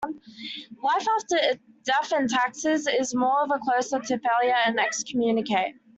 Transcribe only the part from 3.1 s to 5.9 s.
more of a closer to "Failure to Excommunicate.